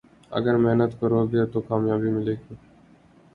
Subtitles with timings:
[0.31, 2.53] اگر محنت کرو گے تو کامیابی ملے گی